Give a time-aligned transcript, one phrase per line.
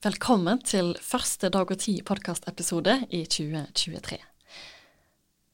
[0.00, 4.16] Velkommen til første Dag og Tid podkastepisode i 2023.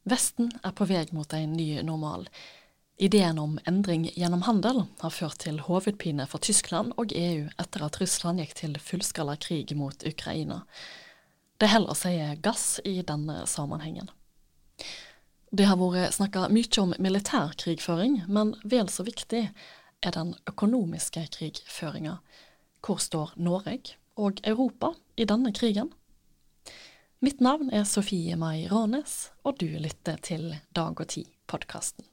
[0.06, 2.28] Vesten er på vei mot en ny normal.
[3.02, 7.98] Ideen om endring gjennom handel har ført til hovedpine for Tyskland og EU etter at
[7.98, 10.60] Russland gikk til fullskala krig mot Ukraina.
[11.58, 14.14] Det heller sier gass i denne sammenhengen.
[15.50, 19.48] Det har vært snakka mye om militær krigføring, men vel så viktig
[20.06, 22.20] er den økonomiske krigføringa.
[22.86, 25.92] Hvor står Norge og Europa i denne krigen?
[27.24, 32.04] Mitt navn er Sofie Mai Rånes, og du lytter til Dag og Tid-podkasten.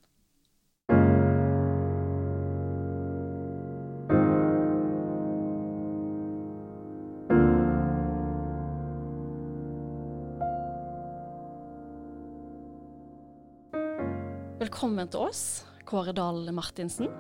[14.64, 15.42] Velkommen til oss,
[15.84, 17.12] Kåre Dahl Martinsen.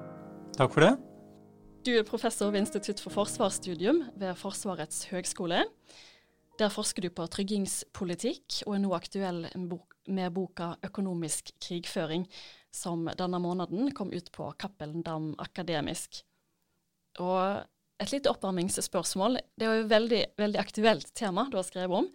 [0.55, 1.12] Takk for det.
[1.83, 5.65] Du er professor ved Institutt for forsvarsstudium ved Forsvarets høgskole.
[6.55, 9.41] Der forsker du på tryggingspolitikk, og er nå aktuell
[10.07, 12.23] med boka 'Økonomisk krigføring',
[12.71, 16.23] som denne måneden kom ut på Cappelen Dam Akademisk.
[17.20, 17.65] Og
[17.99, 19.41] et lite oppvarmingsspørsmål.
[19.59, 22.07] Det er jo et veldig, veldig aktuelt tema du har skrevet om.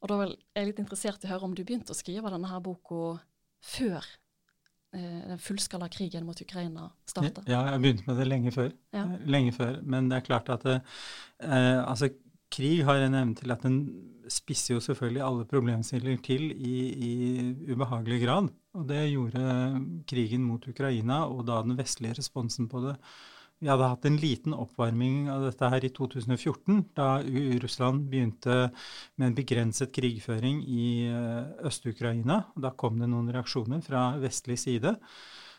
[0.00, 2.48] Og da er jeg litt interessert i å høre om du begynte å skrive denne
[2.48, 3.20] her boka
[3.60, 4.08] før
[4.94, 7.42] den fullskala krigen mot Ukraina starta?
[7.50, 8.70] Ja, jeg begynte med det lenge før.
[8.94, 9.04] Ja.
[9.04, 9.80] Eh, lenge før.
[9.82, 12.10] Men det er klart at eh, altså,
[12.52, 13.80] krig har en evne til at den
[14.32, 16.76] spisser jo selvfølgelig alle problemstillinger til i,
[17.08, 17.12] i,
[17.72, 18.50] ubehagelig grad.
[18.74, 19.44] Og det gjorde
[20.08, 22.96] krigen mot Ukraina, og da den vestlige responsen på det
[23.58, 27.08] vi hadde hatt en liten oppvarming av dette her i 2014, da
[27.62, 28.58] Russland begynte
[29.16, 32.42] med en begrenset krigføring i eh, Øst-Ukraina.
[32.52, 34.96] Da kom det noen reaksjoner fra vestlig side.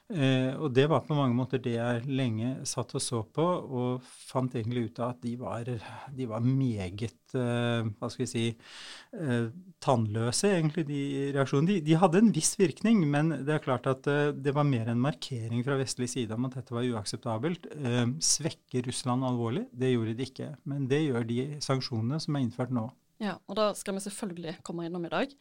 [0.07, 4.03] Eh, og det var på mange måter det jeg lenge satt og så på, og
[4.07, 5.67] fant egentlig ut av at de var,
[6.15, 9.49] de var meget eh, hva skal vi si eh,
[9.83, 10.99] tannløse, egentlig, de
[11.35, 11.73] reaksjonene.
[11.73, 14.87] De, de, hadde en viss virkning, men det er klart at eh, det var mer
[14.93, 17.67] en markering fra vestlig side om at dette var uakseptabelt.
[17.75, 19.65] Eh, svekker Russland alvorlig?
[19.75, 20.53] Det gjorde de ikke.
[20.71, 22.85] Men det gjør de sanksjonene som er innført nå.
[23.19, 25.35] Ja, og da skal vi selvfølgelig komme innom i dag.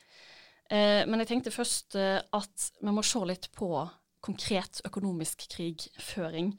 [0.75, 3.71] Eh, men jeg tenkte først at vi må se litt på
[4.27, 6.55] konkret økonomisk krigføring.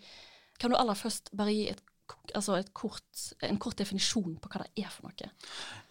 [0.59, 1.83] Kan du aller først bare gi et
[2.35, 3.05] altså kort,
[3.45, 5.29] en kort definisjon på hva det er for noe?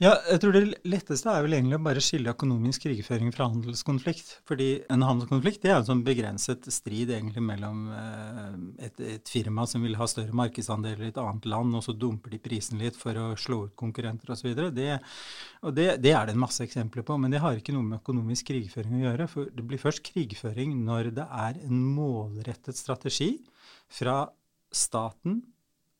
[0.03, 4.33] Ja, jeg tror Det letteste er vel egentlig å bare skille økonomisk krigføring fra handelskonflikt.
[4.49, 8.53] Fordi en handelskonflikt det er en sånn begrenset strid egentlig mellom eh,
[8.89, 12.37] et, et, firma som vil ha større markedsandeler i et annet land, og så dumper
[12.37, 14.53] de prisen litt for å slå ut konkurrenter osv.
[14.77, 14.89] Det,
[15.67, 18.01] og det, det er det en masse eksempler på, men det har ikke noe med
[18.01, 19.29] økonomisk krigføring å gjøre.
[19.33, 23.35] For det blir først krigføring når det er en målrettet strategi
[23.93, 24.25] fra
[24.75, 25.41] staten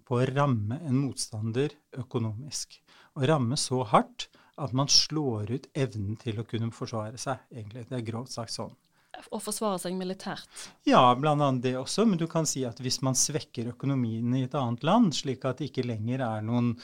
[0.07, 2.79] på å ramme en motstander økonomisk.
[3.17, 7.87] Å ramme så hardt at man slår ut evnen til å kunne forsvare seg, egentlig.
[7.91, 8.75] Det er grovt sagt sånn.
[9.17, 10.49] Å forsvare seg militært?
[10.85, 11.51] Ja, bl.a.
[11.63, 12.05] det også.
[12.09, 15.61] Men du kan si at hvis man svekker økonomien i et annet land, slik at
[15.61, 16.75] det ikke lenger er noen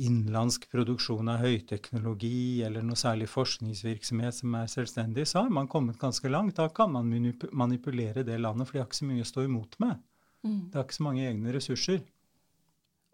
[0.00, 5.98] innenlandsk produksjon av høyteknologi eller noe særlig forskningsvirksomhet som er selvstendig, så har man kommet
[6.00, 6.58] ganske langt.
[6.58, 7.10] Da kan man
[7.52, 9.98] manipulere det landet, for de har ikke så mye å stå imot med.
[10.46, 10.60] Mm.
[10.70, 12.02] Det har ikke så mange egne ressurser.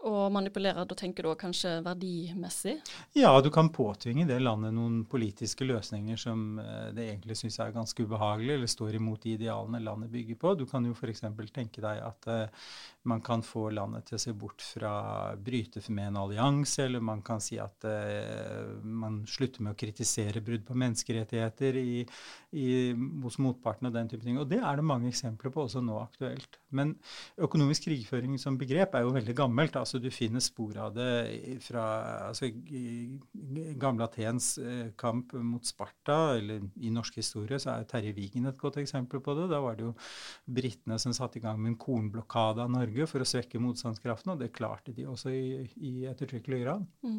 [0.06, 2.76] Og manipulere, da tenker du kanskje verdimessig?
[3.18, 7.74] Ja, du kan påtvinge det landet noen politiske løsninger som eh, det egentlig syns er
[7.74, 10.54] ganske ubehagelig, eller står imot de idealene landet bygger på.
[10.60, 11.24] Du kan jo f.eks.
[11.54, 12.68] tenke deg at uh,
[13.08, 14.92] man kan få landet til å se bort fra
[15.38, 20.42] bryte med en allianse, eller man kan si at uh, man slutter med å kritisere
[20.44, 22.04] brudd på menneskerettigheter i,
[22.56, 22.68] i,
[23.24, 24.40] hos motparten og den type ting.
[24.40, 26.60] Og det er det mange eksempler på også nå aktuelt.
[26.76, 26.94] Men
[27.42, 29.76] økonomisk krigføring som begrep er jo veldig gammelt.
[29.78, 31.84] altså Du finner spor av det fra
[32.28, 32.50] altså,
[33.80, 38.58] gamle Atens eh, kamp mot Sparta, eller i norsk historie så er Terje Vigen et
[38.60, 39.48] godt eksempel på det.
[39.52, 39.94] Da var det jo
[40.58, 44.40] britene som satte i gang med en kornblokade av Norge for å svekke motstandskraften, og
[44.40, 46.86] det klarte de også i, i ettertrykkelig grad.
[47.04, 47.18] Mm.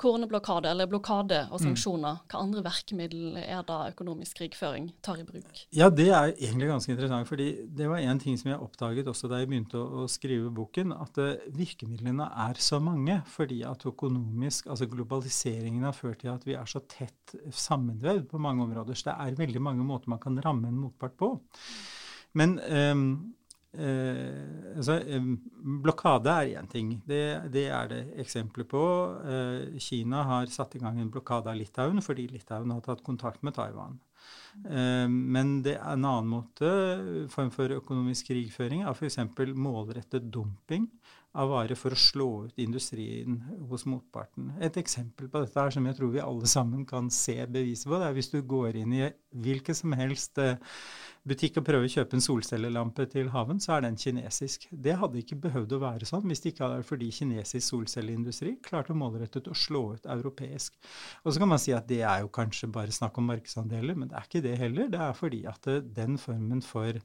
[0.00, 1.64] Kornblokade, eller blokade og mm.
[1.66, 2.24] sanksjoner, mm.
[2.32, 5.64] hva andre virkemiddel er da økonomisk krigføring tar i bruk?
[5.76, 9.28] Ja, det er egentlig ganske interessant, fordi det var en ting som jeg oppdaget også
[9.28, 13.84] da jeg begynte å, å skrive boken, at uh, virkemidlene er så mange fordi at
[13.90, 18.96] økonomisk, altså globaliseringen har ført til at vi er så tett sammenvevd på mange områder.
[18.96, 21.34] Så det er veldig mange måter man kan ramme en motpart på.
[22.38, 23.34] Men um,
[23.74, 25.28] Eh, altså, eh,
[25.82, 26.94] blokade er én ting.
[27.06, 28.82] Det, det, er det eksempler på.
[29.26, 33.42] Eh, Kina har satt i gang en blokade av Litauen fordi Litauen har tatt kontakt
[33.42, 33.98] med Taiwan.
[34.64, 36.70] Eh, men det er en annen måte,
[37.34, 39.20] form for økonomisk krigføring, er f.eks.
[39.58, 40.88] målrettet dumping
[41.34, 43.40] av varer for å slå ut industrien
[43.70, 44.52] hos motparten.
[44.62, 47.98] Et eksempel på dette er som jeg tror vi alle sammen kan se beviset på,
[47.98, 49.08] det er hvis du går inn i
[49.42, 50.60] hvilken som helst eh,
[51.28, 54.66] butikk og prøver å kjøpe en solcellelampe til haven, så er den kinesisk.
[54.70, 58.56] Det hadde ikke behøvd å være sånn hvis det ikke hadde vært fordi kinesisk solcelleindustri
[58.64, 60.76] klarte målrettet å slå ut europeisk.
[61.24, 64.12] Og så kan man si at det er jo kanskje bare snakk om markedsandeler, men
[64.12, 64.92] det er ikke det heller.
[64.92, 67.00] Det er fordi at den formen for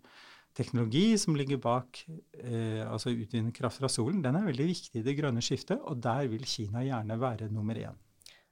[0.57, 5.05] teknologi som ligger bak eh, altså utvinne kraft fra solen, den er veldig viktig i
[5.05, 7.95] det grønne skiftet, og der vil Kina gjerne være nummer én.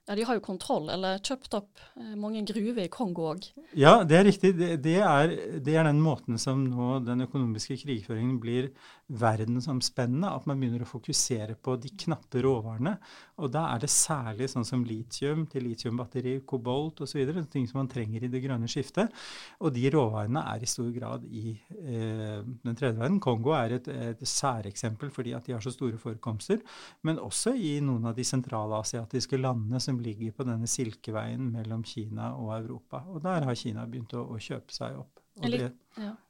[0.07, 3.49] Ja, De har jo kontroll, eller kjøpt opp eh, mange gruver i Kongo òg.
[3.75, 4.53] Ja, det er riktig.
[4.55, 8.69] Det, det, er, det, er, den måten som nå den økonomiske krigføringen blir
[9.07, 10.29] verdensomspennende.
[10.31, 12.95] At man begynner å fokusere på de knappe råvarene.
[13.43, 17.33] Og da er det særlig sånn som litium til litiumbatteri, kobolt osv.
[17.51, 19.11] Ting som man trenger i det grønne skiftet.
[19.59, 23.19] Og de råvarene er i stor grad i eh, den tredje verden.
[23.23, 26.63] Kongo er et, et særeksempel fordi at de har så store forekomster.
[27.03, 31.83] Men også i noen av de sentralasiatiske landene som som ligger på denne silkeveien mellom
[31.83, 33.03] Kina og Europa.
[33.09, 35.23] Og der har Kina begynt å, å kjøpe seg opp.
[35.37, 35.71] Og det,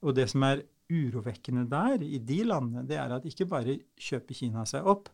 [0.03, 4.37] og det, som er urovekkende der, i de landene, det er at ikke bare kjøper
[4.37, 5.09] Kina seg opp,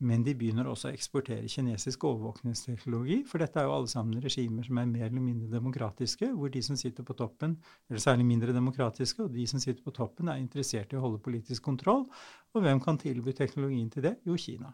[0.00, 3.20] men de begynner også å eksportere kinesisk overvåkningsteknologi.
[3.28, 6.64] For dette er jo alle sammen regimer som er mer eller mindre demokratiske, hvor de
[6.64, 7.58] som sitter på toppen,
[7.90, 11.22] eller særlig mindre demokratiske, og de som sitter på toppen, er interessert i å holde
[11.24, 12.06] politisk kontroll.
[12.54, 14.18] Og hvem kan tilby teknologien til det?
[14.26, 14.72] Jo, Kina.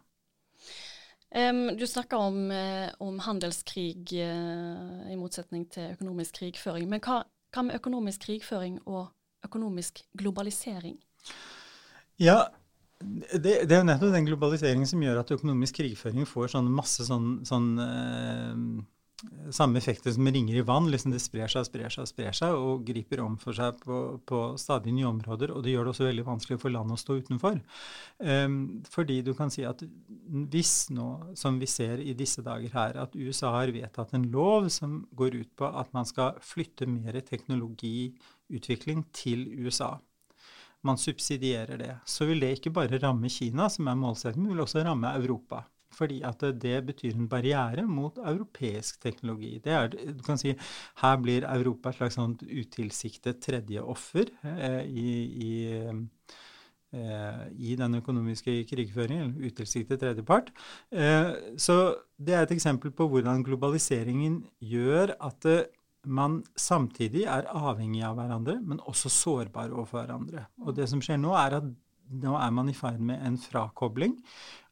[1.34, 6.86] Um, du snakker om, uh, om handelskrig uh, i motsetning til økonomisk krigføring.
[6.86, 9.08] Men hva, hva, med økonomisk krigføring og
[9.46, 10.98] økonomisk globalisering?
[12.20, 12.44] Ja,
[13.04, 17.04] det, det er jo nettopp den globaliseringen som gjør at økonomisk krigføring får sånn masse
[17.08, 18.60] sånn, sånn eh,
[19.54, 20.90] samme effekter som ringer i vann.
[20.90, 24.40] liksom Det sprer seg, sprer seg, sprer seg og griper om for seg på, på
[24.60, 25.52] stadig nye områder.
[25.54, 27.60] Og det gjør det også veldig vanskelig for landet å stå utenfor.
[28.24, 28.48] Eh,
[28.94, 29.84] fordi du kan si at
[30.54, 31.08] hvis nå,
[31.38, 35.40] som vi ser i disse dager her, at USA har vedtatt en lov som går
[35.42, 37.20] ut på at man skal flytte mer
[38.58, 39.96] teknologiutvikling til USA
[40.84, 44.66] man subsidierer det, så vil det ikke bare ramme Kina, som er målsettingen, men vil
[44.66, 45.64] også ramme Europa
[45.94, 49.60] fordi at det betyr en barriere mot europeisk teknologi.
[49.62, 50.50] Det er, du kan si,
[50.98, 55.12] Her blir Europa et slags sånt utilsiktet tredje offer eh, i,
[55.46, 55.52] i,
[56.98, 60.50] eh, i, den økonomiske krigføringen, eller utilsiktet tredjepart.
[60.90, 65.62] Eh, så det er et eksempel på hvordan globaliseringen gjør at eh,
[66.04, 70.46] man samtidig er avhengig av hverandre, men også sårbar overfor hverandre.
[70.64, 71.72] Og det som skjer nå, er at
[72.24, 74.18] nå er man i ferd med en frakobling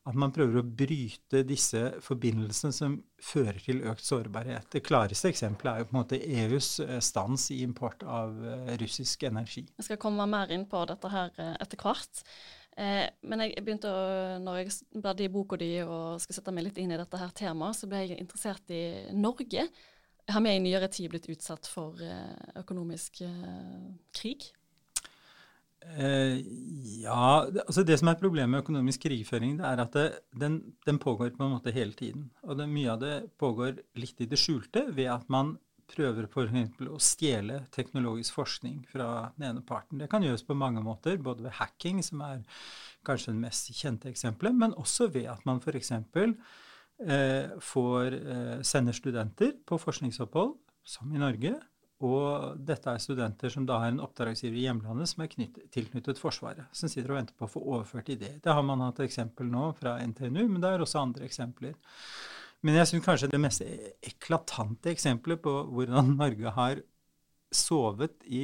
[0.09, 4.67] at man prøver å bryte disse forbindelsene som fører til økt sårbarhet.
[4.75, 8.73] Det klareste eksempelet er jo på en måte EUs eh, stans i import av eh,
[8.83, 9.69] russisk energi.
[9.79, 12.27] Jeg skal komme mer inn på dette her eh, etter hvert.
[13.29, 14.05] men jeg begynte å,
[14.41, 17.35] når jeg bladde i boka di og skal sette meg litt inn i dette her
[17.37, 19.67] temaet, så ble jeg interessert i Norge.
[20.31, 21.99] Har vi i nyere tid blitt utsatt for
[22.61, 23.23] økonomisk
[24.15, 24.53] krig?
[25.83, 26.39] Eh,
[27.03, 30.07] ja, altså Det som er problemet med økonomisk krigføring, det er at det,
[30.39, 32.31] den, den, pågår på en måte hele tiden.
[32.43, 35.57] Og det, mye av det pågår litt i det skjulte ved at man
[35.93, 36.79] prøver f.eks.
[36.89, 40.01] å stjele teknologisk forskning fra den ene parten.
[40.01, 42.45] Det kan gjøres på mange måter, både ved hacking, som er
[43.05, 45.93] kanskje det mest kjente eksempelet, men også ved at man f.eks.
[45.99, 46.37] Eh,
[47.63, 51.55] får eh, sender studenter på forskningsopphold, som i Norge,
[52.03, 56.19] og dette er studenter som da har en oppdragsgiver i hjemlandet som er knytt, tilknyttet
[56.19, 58.41] Forsvaret, som sitter og venter på å få overført ideer.
[58.43, 61.77] Det har man hatt eksempel nå fra NTNU, men det er også andre eksempler.
[62.63, 66.83] Men jeg syns kanskje det mest eklatante eksempelet på hvordan Norge har
[67.53, 68.43] sovet i,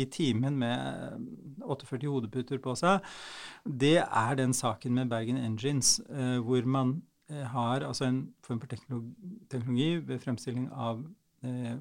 [0.00, 3.02] i timen med 48 hodeputer på seg,
[3.66, 7.11] det er den saken med Bergen Engines, eh, hvor man eh,
[7.52, 11.02] har altså en form for teknologi, ved fremstilling av
[11.42, 11.74] Eh,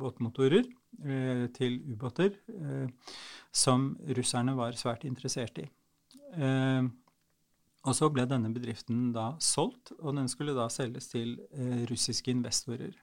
[0.00, 0.64] båtmotorer
[1.04, 2.86] eh, til ubåter eh,
[3.52, 5.66] som russerne var svært interessert i.
[7.84, 11.36] Og så ble denne bedriften da solgt, og den skulle da selges til
[11.86, 12.96] russiske investorer.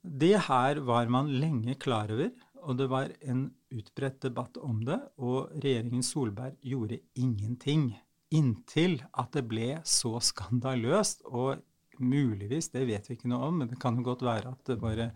[0.00, 2.32] Det her var man lenge klar over,
[2.64, 4.98] og det var en utbredt debatt om det.
[5.22, 7.92] Og regjeringen Solberg gjorde ingenting
[8.30, 11.60] inntil at det ble så skandaløst og
[12.00, 15.10] Muligvis, det vet vi ikke noe om, men det kan jo godt være at våre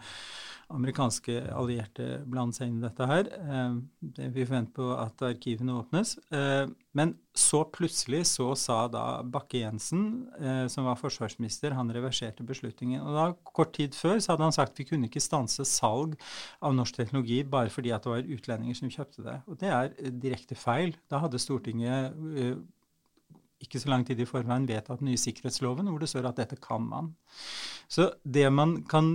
[0.74, 3.30] amerikanske allierte blander seg inn i dette her.
[3.40, 3.78] Eh,
[4.34, 6.14] vi forventer på at arkivene åpnes.
[6.34, 6.66] Eh,
[6.96, 10.04] men så plutselig så sa da Bakke-Jensen,
[10.36, 13.00] eh, som var forsvarsminister, han reverserte beslutningen.
[13.00, 16.18] Og da, kort tid før så hadde han sagt vi kunne ikke stanse salg
[16.60, 19.40] av norsk teknologi bare fordi at det var utlendinger som kjøpte det.
[19.48, 20.96] Og det er direkte feil.
[21.08, 22.12] Da hadde Stortinget
[23.64, 26.60] ikke så lang tid i forveien vedtatt den nye sikkerhetsloven, hvor det står at dette
[26.62, 27.14] kan man.
[27.90, 29.10] Så det man kan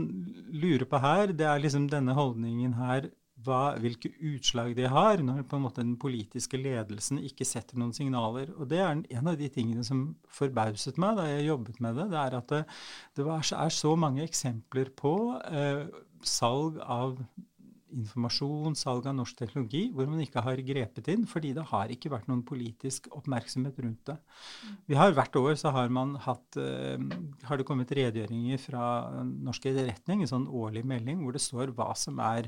[0.51, 3.09] lure på her, det er liksom denne holdningen her
[3.45, 7.93] hva, hvilke utslag det har når på en måte den politiske ledelsen ikke setter noen
[7.95, 8.51] signaler.
[8.57, 12.09] Og Det er en av de tingene som forbauset meg da jeg jobbet med det.
[12.11, 12.63] Det er at det,
[13.15, 15.13] det var, er så mange eksempler på
[15.47, 15.85] eh,
[16.25, 17.19] salg av
[17.95, 22.11] informasjon, salg av norsk teknologi, hvor man ikke har grepet inn, fordi det har ikke
[22.13, 24.17] vært noen politisk oppmerksomhet rundt det.
[24.89, 26.95] Vi har Hvert år så har, man hatt, uh,
[27.49, 28.83] har det kommet redegjøringer fra
[29.25, 32.47] norsk etterretning, en sånn årlig melding hvor det står hva som er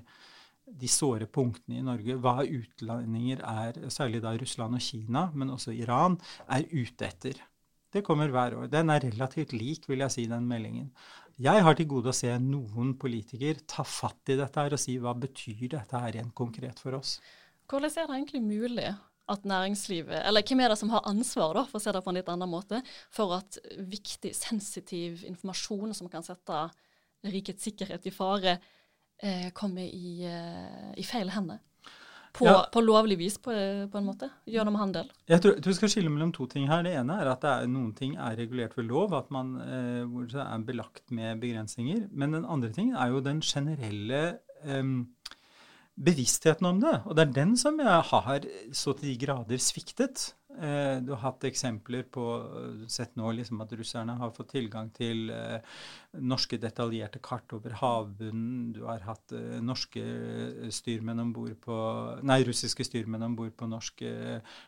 [0.71, 5.74] de såre punktene i Norge, hva utlendinger er, særlig da Russland og Kina, men også
[5.75, 7.41] Iran, er ute etter.
[7.91, 8.69] Det kommer hver år.
[8.71, 10.91] Den er relativt lik, vil jeg si, den meldingen.
[11.41, 14.98] Jeg har til gode å se noen politiker ta fatt i dette her og si
[15.01, 17.15] hva betyr dette her rent konkret for oss.
[17.71, 18.91] Hvordan er det egentlig mulig
[19.31, 22.12] at næringslivet, eller hvem er det som har ansvar, da, for å se det på
[22.12, 22.81] en litt annen måte,
[23.13, 26.65] for at viktig, sensitiv informasjon som kan sette
[27.31, 28.57] rikets sikkerhet i fare,
[29.24, 31.62] eh, kommer i, eh, i, feil hender.
[32.31, 32.59] På, ja.
[32.71, 33.51] på lovlig vis, på,
[33.91, 35.09] på, en måte, gjennom handel.
[35.27, 36.83] Jeg tror Du skal skille mellom to ting her.
[36.85, 40.63] Det ene er at er, noen ting er regulert ved lov, at man eh, er
[40.67, 42.05] belagt med begrensninger.
[42.11, 44.21] Men den andre tingen er jo den generelle
[44.63, 44.93] eh,
[46.00, 46.97] bevisstheten om det.
[47.05, 50.31] Og det er den som jeg har så til de grader sviktet.
[50.60, 52.24] Eh, du har hatt eksempler på
[52.91, 55.63] Sett nå liksom at russerne har fått tilgang til eh,
[56.20, 58.74] norske detaljerte kart over havbunnen.
[58.75, 60.03] Du har hatt eh, norske
[60.75, 61.77] styrmenn ombord på
[62.27, 64.12] Nei, russiske styrmenn om bord på norske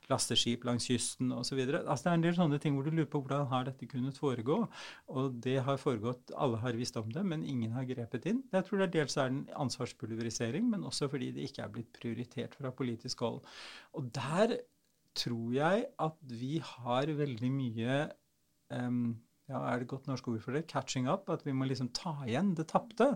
[0.10, 1.60] lasteskip langs kysten osv.
[1.60, 4.20] Altså, det er en del sånne ting hvor du lurer på hvordan har dette kunnet
[4.20, 4.64] foregå.
[5.12, 8.44] Og det har foregått Alle har visst om det, men ingen har grepet inn.
[8.54, 11.74] Jeg tror det er dels er det en ansvarspulverisering, men også fordi det ikke er
[11.76, 13.44] blitt prioritert fra politisk hold.
[14.00, 14.58] Og der
[15.18, 18.00] tror jeg at vi har veldig mye
[18.74, 19.14] um,
[19.52, 20.64] ja, er det godt norsk ord for det?
[20.72, 21.28] Catching up.
[21.32, 23.10] At vi må liksom ta igjen det tapte.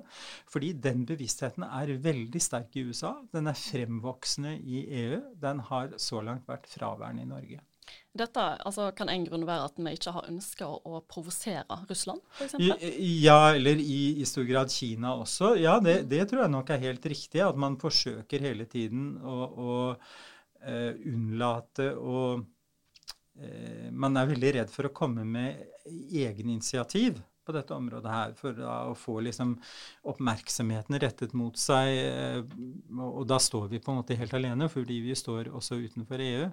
[0.51, 3.15] Fordi den bevisstheten er veldig sterk i USA.
[3.33, 5.21] Den er fremvoksende i EU.
[5.39, 7.63] Den har så langt vært fraværende i Norge.
[8.17, 12.55] Dette altså, kan en grunn være at vi ikke har ønska å, provosere Russland, f.eks.?
[13.23, 15.53] Ja, eller i, i, stor grad Kina også.
[15.61, 17.43] Ja, det, det, tror jeg nok er helt riktig.
[17.45, 19.77] At man forsøker hele tiden å, å
[20.67, 28.11] unnlate å eh, Man er veldig redd for å komme med egeninitiativ på dette området
[28.11, 29.55] her, for da, å få liksom
[30.11, 31.93] oppmerksomheten rettet mot seg.
[32.03, 32.41] Eh,
[32.97, 36.47] og, da står vi på en måte helt alene, fordi vi står også utenfor EU.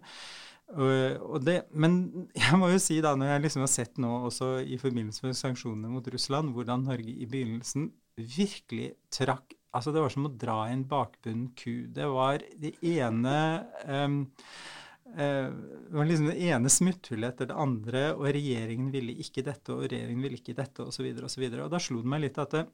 [1.44, 1.98] Det, men
[2.44, 5.38] jeg må jo si da, når jeg liksom har sett nå også i forbindelse med
[5.38, 10.60] sanksjonene mot Russland, hvordan Norge i begynnelsen virkelig trakk Altså, det var som å dra
[10.68, 11.86] i en bakbunnen ku.
[11.94, 13.36] Det var det ene
[13.88, 14.20] um,
[15.04, 19.84] Det var liksom det ene smutthullet etter det andre, og regjeringen ville ikke dette, og
[19.90, 21.44] regjeringen ville ikke dette, osv., osv.
[21.50, 22.64] Og, og da slo det meg litt at det,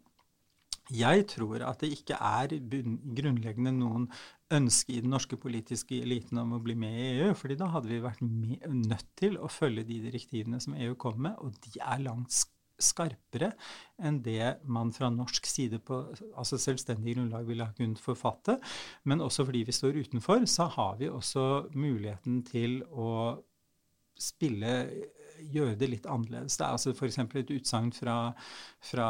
[0.90, 4.08] jeg tror at det ikke er grunnleggende noen
[4.50, 7.34] ønske i den norske politiske eliten om å bli med i EU.
[7.38, 11.20] fordi da hadde vi vært med, nødt til å følge de direktivene som EU kom
[11.22, 12.34] med, og de er langt
[12.82, 13.52] skarpere
[14.00, 16.00] enn det man fra norsk side på
[16.34, 18.58] altså selvstendig grunnlag ville ha kunnet forfatte.
[19.04, 21.46] Men også fordi vi står utenfor, så har vi også
[21.76, 23.10] muligheten til å
[24.20, 24.72] spille
[25.54, 26.56] gjøre det litt annerledes.
[26.58, 27.18] Det er altså f.eks.
[27.22, 28.16] et utsagn fra,
[28.84, 29.06] fra,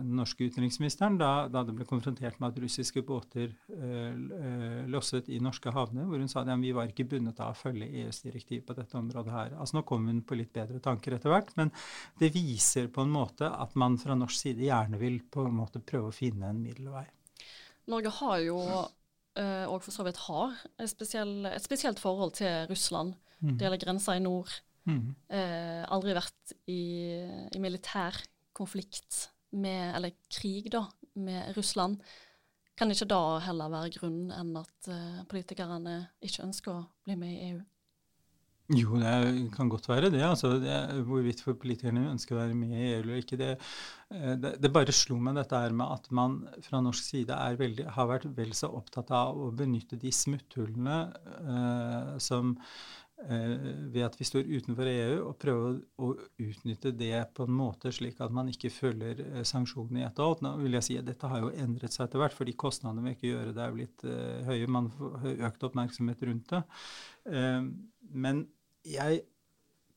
[0.00, 5.40] den norske utenriksministeren da, da, det ble konfrontert med at russiske båter øh, losset i
[5.42, 8.64] norske havner, hvor hun sa at vi var ikke bundet av å følge EUs direktiv
[8.68, 9.56] på dette området her.
[9.56, 11.72] Altså Nå kom hun på litt bedre tanker etter hvert, men
[12.20, 15.84] det viser på en måte at man fra norsk side gjerne vil på en måte
[15.84, 17.06] prøve å finne en middelvei.
[17.90, 18.58] Norge har jo
[19.38, 23.14] øh, og for så vidt har et, spesiell, et spesielt forhold til Russland.
[23.40, 23.56] Mm.
[23.56, 24.50] Det gjelder grensa i nord.
[24.86, 25.14] Mm.
[25.34, 26.82] Eh, aldri vært i,
[27.50, 28.18] i, militær
[28.56, 29.26] konflikt
[29.56, 30.86] med, eller krig, da,
[31.18, 31.98] med Russland.
[32.76, 37.32] Kan ikke da heller være grunnen enn at eh, politikerne ikke ønsker å bli med
[37.32, 37.64] i EU?
[38.74, 40.22] Jo, det kan godt være det.
[40.26, 40.74] altså det,
[41.06, 43.38] Hvorvidt for politikerne ønsker å være med i EU eller ikke.
[43.38, 43.52] Det,
[44.10, 47.86] eh, det, det, bare slo meg dette her med at man fra norsk side veldig,
[47.94, 50.98] har vært vel så opptatt av å benytte de smutthullene
[51.38, 52.56] eh, som
[53.16, 55.70] ved at vi står utenfor EU, og prøve
[56.04, 56.10] å
[56.42, 60.34] utnytte det på en måte slik at man ikke følger eh, sanksjonene i ett og
[60.34, 60.42] alt.
[60.44, 63.16] Nå vil jeg si at Dette har jo endret seg etter hvert, fordi kostnadene ved
[63.16, 64.68] ikke gjøre det er blitt uh, høye.
[64.76, 66.60] Man har økt oppmerksomhet rundt det.
[68.12, 68.44] Men
[68.86, 69.24] jeg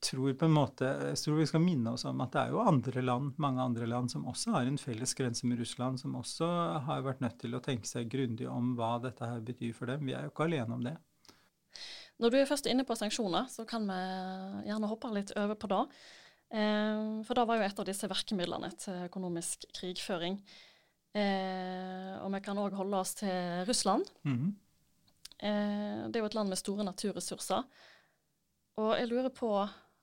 [0.01, 2.63] tror på en måte, jeg tror vi skal minne oss om at det er jo
[2.63, 6.47] andre land, mange andre land som også har en felles grense med Russland, som også
[6.88, 10.07] har vært nødt til å tenke seg grundig om hva dette her betyr for dem.
[10.07, 10.95] Vi er jo ikke alene om det.
[12.19, 13.99] Når du er først inne på sanksjoner, så kan vi
[14.67, 15.83] gjerne hoppe litt over på det.
[16.49, 20.39] Eh, for det var jo et av disse virkemidlene til økonomisk krigføring.
[21.17, 24.09] Eh, og vi kan òg holde oss til Russland.
[24.27, 24.49] Mm.
[25.39, 27.63] Eh, det er jo et land med store naturressurser.
[28.79, 29.53] Og jeg lurer på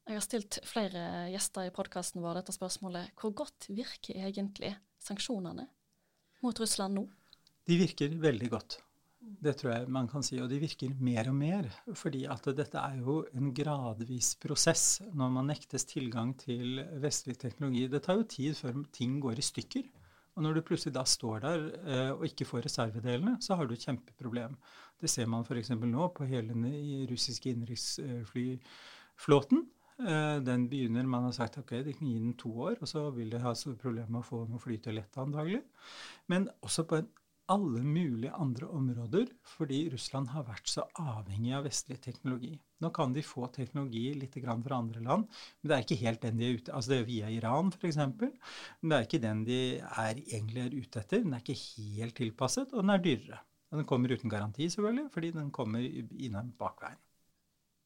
[0.06, 1.00] Jeg har stilt flere
[1.32, 3.10] gjester i podkasten vår dette spørsmålet.
[3.18, 4.70] Hvor godt virker egentlig
[5.02, 5.64] sanksjonene
[6.46, 7.02] mot Russland nå?
[7.66, 8.76] De virker veldig godt.
[9.26, 10.38] Det tror jeg man kan si.
[10.42, 11.64] Og de virker mer og mer.
[11.98, 16.66] Fordi at dette er jo en gradvis prosess når man nektes tilgang til
[17.02, 17.82] vestlig teknologi.
[17.90, 19.84] Det tar jo tid før ting går i stykker.
[20.36, 23.72] Og når du plutselig da står der eh, og ikke får reservedelene, så har du
[23.72, 24.52] et kjempeproblem.
[25.00, 25.70] Det ser man f.eks.
[25.80, 26.64] nå på hele den
[27.08, 29.58] russiske innenriksflyflåten.
[29.96, 33.10] Eh, den begynner, Man har sagt ok, de kan gi den to år, og så
[33.16, 35.62] vil de ha problemer med å få den å lette, lett, antagelig.
[36.28, 37.08] Men også på en
[37.52, 42.52] alle mulige andre områder, fordi Russland har vært så avhengig av vestlig teknologi.
[42.82, 45.28] Nå kan de få teknologi litt fra andre land,
[45.60, 48.00] men det er ikke helt den de er ute Altså det er via Iran, f.eks.
[48.02, 51.24] Men det er ikke den de er, egentlig er ute etter.
[51.24, 51.58] Den er ikke
[51.96, 53.42] helt tilpasset, og den er dyrere.
[53.76, 57.00] Den kommer uten garanti, selvfølgelig, fordi den kommer innom bakveien.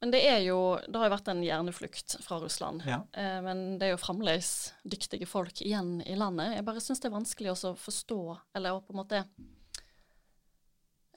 [0.01, 2.85] Men det er jo Det har jo vært en hjerneflukt fra Russland.
[2.89, 3.03] Ja.
[3.13, 6.57] Eh, men det er jo fremdeles dyktige folk igjen i landet.
[6.57, 8.21] Jeg bare syns det er vanskelig å forstå,
[8.57, 9.21] eller å på en måte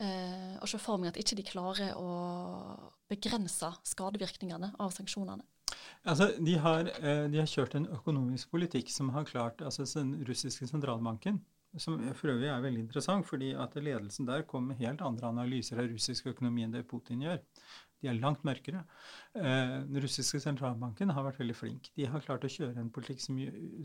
[0.04, 2.10] eh, Å se for meg at ikke de klarer å
[3.12, 5.48] begrense skadevirkningene av sanksjonene.
[6.04, 10.18] Altså, de har, eh, de har kjørt en økonomisk politikk som har klart altså Den
[10.28, 11.40] russiske sentralbanken
[11.82, 15.82] som for øvrig er veldig interessant, fordi at ledelsen der kom med helt andre analyser
[15.82, 17.40] av russisk økonomi enn det Putin gjør.
[18.03, 18.83] De er langt mørkere.
[19.33, 21.89] Eh, den russiske sentralbanken har vært veldig flink.
[21.98, 23.39] De har klart å kjøre en politikk som,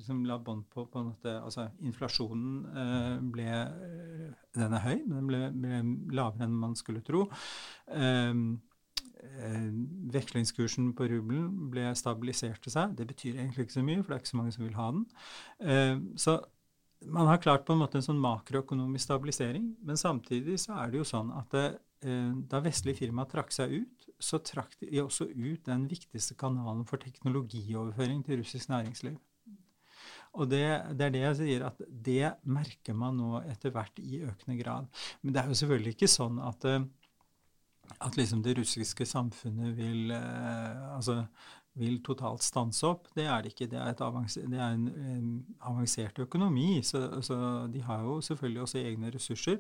[0.05, 4.25] som la bånd på, på en måte, altså Inflasjonen eh, ble eh,
[4.59, 5.83] Den er høy, men den ble, ble,
[6.19, 7.29] lavere enn man skulle tro.
[7.95, 8.35] Eh,
[9.23, 9.71] eh,
[10.19, 12.99] vekslingskursen på rubelen ble stabilisert til seg.
[12.99, 14.93] Det betyr egentlig ikke så mye, for det er ikke så mange som vil ha
[14.99, 15.11] den.
[15.63, 16.41] Eh, så
[17.07, 20.99] man har klart på en måte en sånn makroøkonomisk stabilisering, men samtidig så er det
[20.99, 21.69] jo sånn at det,
[22.51, 27.01] da vestlige firmaer trakk seg ut, så trakk de også ut den viktigste kanalen for
[27.03, 29.19] teknologioverføring til russisk næringsliv.
[30.39, 30.63] Og det,
[30.99, 34.89] det, er det jeg sier, at det merker man nå etter hvert i økende grad.
[35.23, 36.85] Men det er jo selvfølgelig ikke sånn at, eh,
[38.05, 41.23] at liksom det russiske samfunnet vil eh, altså
[41.79, 43.09] vil totalt stanse opp.
[43.17, 43.69] Det er det ikke.
[43.71, 45.29] Det er, det er en, en,
[45.69, 47.37] avansert økonomi, så, så,
[47.71, 49.59] de har jo selvfølgelig også egne ressurser.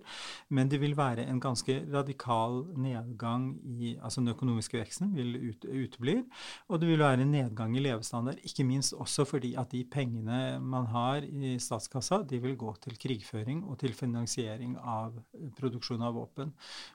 [0.54, 5.64] Men det vil være en ganske radikal nedgang i Altså den økonomiske veksten vil ut,
[5.64, 6.22] uteblir.
[6.68, 10.58] Og det vil være en nedgang i levestandard, ikke minst også fordi at de pengene
[10.62, 15.18] man har i statskassa, de vil gå til krigføring og til finansiering av
[15.58, 16.52] produksjon av våpen.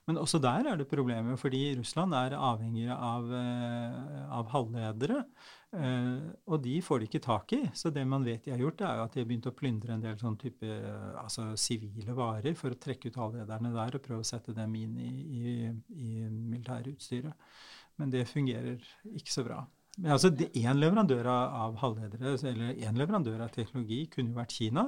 [0.07, 5.51] Men også der er det problemer, fordi Russland er avhengig av, eh, av halvledere videre.
[5.73, 7.61] Uh, og de får de ikke tak i.
[7.73, 9.95] Så det man vet de har gjort, er jo at de har begynt å plyndre
[9.95, 10.79] en del sånn type
[11.21, 14.97] altså sivile varer for å trekke ut halvlederne der og prøve å sette dem inn
[15.01, 15.55] i, i,
[15.97, 17.55] i militærutstyret.
[18.01, 18.81] Men det fungerer
[19.13, 19.63] ikke så bra.
[20.01, 24.87] Men altså, Én leverandør av halvledere, eller en leverandør av teknologi kunne jo vært Kina.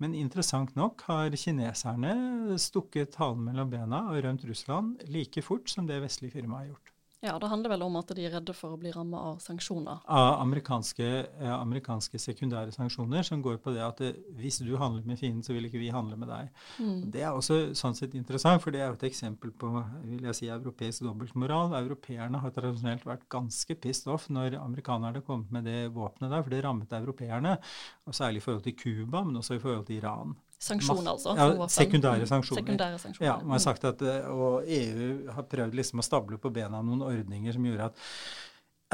[0.00, 5.88] Men interessant nok har kineserne stukket halen mellom bena og rømt Russland like fort som
[5.88, 6.94] det vestlige firmaet har gjort.
[7.20, 10.04] Ja, Det handler vel om at de er redde for å bli rammet av sanksjoner?
[10.06, 11.06] Av amerikanske,
[11.40, 15.18] eh, amerikanske, sekundære sanksjoner, som går på det at det, eh, hvis du handler med
[15.18, 16.48] fienden, så vil ikke vi handle med deg.
[16.78, 17.10] Mm.
[17.10, 20.34] Det er også sånn sett interessant, for det er jo et eksempel på vil jeg
[20.34, 21.74] si, europeisk dobbeltmoral.
[21.74, 26.50] Europeerne har tradisjonelt vært ganske pissed off når amerikanerne kom med det våpenet der, for
[26.50, 27.58] det rammet europeerne,
[28.06, 30.36] og særlig i forhold til Cuba, men også i forhold til Iran.
[30.58, 31.36] Sanksjoner, altså?
[31.38, 32.64] Ja, sekundære sanksjoner.
[32.64, 33.28] Sekundære sanksjoner.
[33.28, 36.82] Ja, man har sagt at, eh, Og EU har prøvd liksom å stable på bena
[36.82, 38.00] noen ordninger som gjorde at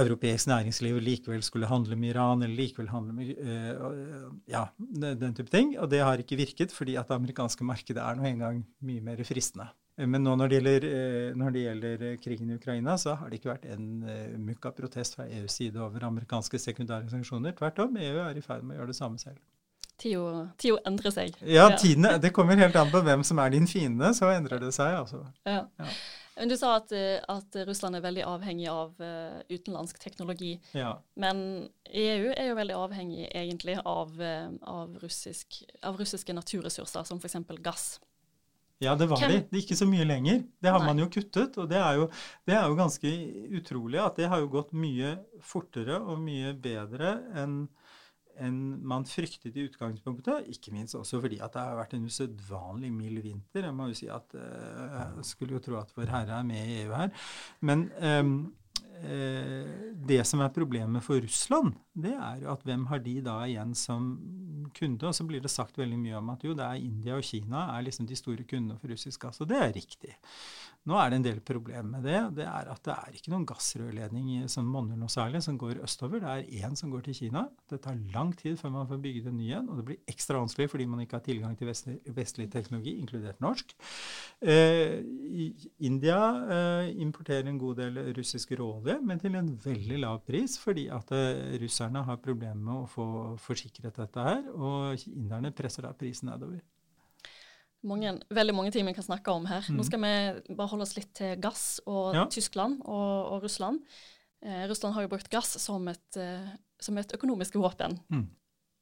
[0.04, 5.48] europeisk næringsliv likevel skulle handle med Iran, eller likevel handle med uh, Ja, den type
[5.48, 5.78] ting.
[5.78, 9.24] Og det har ikke virket, fordi at det amerikanske markedet er nå engang mye mer
[9.24, 9.70] fristende.
[9.96, 13.52] Men nå når det, gjelder, når det gjelder krigen i Ukraina, så har det ikke
[13.52, 13.86] vært en
[14.42, 17.54] mukka protest fra EUs side over amerikanske sekundære sanksjoner.
[17.54, 19.38] Tvert om, EU er i ferd med å gjøre det samme selv.
[20.00, 21.36] Tida endrer seg.
[21.46, 24.72] Ja, tidene, det kommer helt an på hvem som er din fiende, så endrer det
[24.74, 24.98] seg.
[25.04, 25.22] altså.
[25.46, 25.64] Ja.
[25.78, 25.90] ja.
[26.34, 26.92] Men Du sa at,
[27.30, 30.56] at, Russland er veldig avhengig av uh, utenlandsk teknologi.
[30.74, 30.96] Ja.
[31.14, 37.22] Men EU er jo veldig avhengig egentlig av, uh, av, russisk, av russiske naturressurser, som
[37.22, 37.38] f.eks.
[37.62, 37.86] gass.
[38.82, 39.30] Ja, det var Hvem?
[39.30, 39.44] de.
[39.50, 40.42] Det er ikke så mye lenger.
[40.60, 40.88] Det har Nei.
[40.90, 41.54] man jo kuttet.
[41.62, 42.08] Og det er jo,
[42.48, 43.12] det er jo ganske
[43.60, 47.62] utrolig at det har jo gått mye fortere og mye bedre enn
[48.42, 50.48] enn man fryktet i utgangspunktet.
[50.52, 53.68] Ikke minst også fordi at det har vært en usedvanlig mild vinter.
[53.68, 56.60] Jeg må jo si at uh, jeg skulle jo tro at Vår Herre er med
[56.60, 57.14] i EU her.
[57.60, 58.36] Men um,
[60.08, 63.74] det som er problemet for Russland, det er jo at hvem har de da igjen
[63.76, 64.06] som
[64.76, 65.08] kunde?
[65.08, 67.66] Og så blir det sagt veldig mye om at jo, det er India og Kina
[67.74, 69.42] er liksom de store kundene for russisk gass.
[69.44, 70.14] Og det er riktig.
[70.84, 72.18] Nå er det en del problemer med det.
[72.36, 76.20] Det er at det er ikke noen gassrørledning som monner noe særlig, som går østover.
[76.20, 77.46] Det er én som går til Kina.
[77.72, 80.42] Det tar lang tid før man får bygget en ny en, og det blir ekstra
[80.42, 83.72] vanskelig fordi man ikke har tilgang til vestlig, vestlig teknologi, inkludert norsk.
[84.44, 85.00] Eh,
[85.88, 86.20] India
[86.58, 91.16] eh, importerer en god del russisk råolje, men til en veldig lav pris, fordi at
[91.16, 93.08] eh, russerne har problemer med å få
[93.40, 96.60] forsikret dette her, og inderne presser da prisen nedover
[97.88, 99.64] mange, veldig mange ting vi kan snakke om her.
[99.68, 99.78] Mm.
[99.78, 102.26] Nå skal vi bare holde oss litt til gass og ja.
[102.32, 103.82] Tyskland og, og Russland.
[104.44, 107.98] Eh, Russland har jo brukt gass som et, eh, som et økonomisk våpen.
[108.12, 108.28] Mm.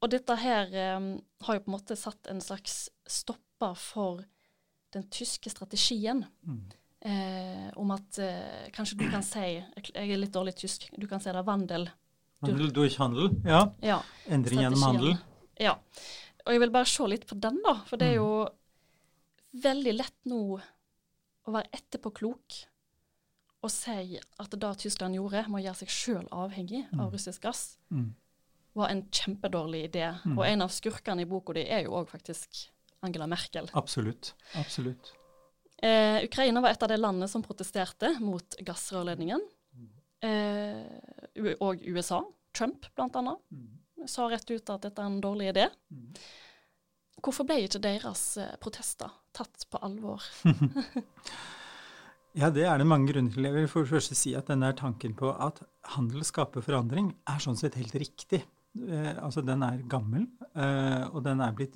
[0.03, 1.09] Og dette her eh,
[1.47, 4.23] har jo på en måte satt en slags stopper for
[4.93, 6.25] den tyske strategien.
[6.45, 6.63] Mm.
[7.03, 10.87] Eh, om at eh, kanskje du kan si Jeg er litt dårlig tysk.
[10.95, 11.89] Du kan si det er vandel.
[12.43, 13.31] Vandel durch handel?
[13.47, 13.65] Ja.
[13.83, 14.01] ja.
[14.31, 15.17] Endring gjennom handel?
[15.59, 15.77] Ja.
[16.43, 17.77] Og jeg vil bare se litt på den, da.
[17.87, 18.21] For det er mm.
[18.21, 18.29] jo
[19.53, 20.43] veldig lett nå
[21.43, 22.59] å være etterpåklok
[23.63, 26.99] og si at det Tyskland gjorde med å gjøre seg sjøl avhengig mm.
[26.99, 28.09] av russisk gass, mm.
[28.75, 30.09] var en kjempedårlig idé.
[30.25, 30.35] Mm.
[30.35, 32.65] Og en av skurkene i boka di er jo òg faktisk
[33.07, 33.69] Angela Merkel.
[33.79, 34.33] Absolutt.
[34.59, 35.13] Absolutt.
[35.83, 39.47] Eh, Ukraina var et av de landene som protesterte mot gassrørledningen.
[40.23, 42.21] Eh, og USA.
[42.55, 43.39] Trump, blant annet.
[43.51, 44.07] Mm.
[44.07, 45.69] Sa rett ut at dette er en dårlig idé.
[45.91, 46.11] Mm.
[47.21, 50.23] Hvorfor ble ikke deres eh, protester tatt på alvor?
[52.39, 53.47] ja, det er det mange grunner til.
[53.47, 55.61] Jeg vil for det første si at denne tanken på at
[55.95, 58.43] handel skaper forandring, er sånn sett helt riktig.
[58.73, 60.25] Eh, altså, Den er gammel,
[60.57, 61.75] eh, og den er blitt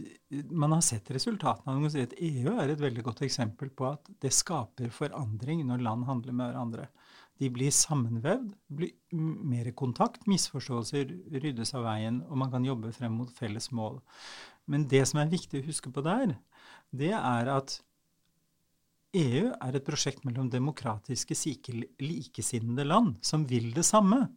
[0.50, 2.16] Man har sett resultatene av den.
[2.18, 6.50] EU er et veldig godt eksempel på at det skaper forandring når land handler med
[6.52, 6.88] hverandre.
[7.38, 13.14] De blir sammenvevd, blir mer kontakt, misforståelser ryddes av veien, og man kan jobbe frem
[13.14, 14.00] mot felles mål.
[14.68, 16.36] Men det som er viktig å huske på der,
[16.92, 17.80] det er at
[19.18, 21.36] EU er et prosjekt mellom demokratiske,
[22.04, 24.28] likesinnede land som vil det samme.